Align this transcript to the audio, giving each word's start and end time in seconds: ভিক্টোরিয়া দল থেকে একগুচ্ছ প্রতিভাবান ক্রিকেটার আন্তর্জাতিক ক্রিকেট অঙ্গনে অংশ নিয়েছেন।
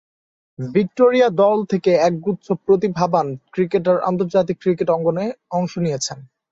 ভিক্টোরিয়া 0.59 1.27
দল 1.41 1.57
থেকে 1.65 1.91
একগুচ্ছ 2.07 2.47
প্রতিভাবান 2.65 3.27
ক্রিকেটার 3.53 3.97
আন্তর্জাতিক 4.01 4.57
ক্রিকেট 4.61 4.89
অঙ্গনে 4.89 5.25
অংশ 5.51 5.73
নিয়েছেন। 5.77 6.17